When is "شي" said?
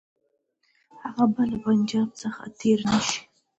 3.07-3.21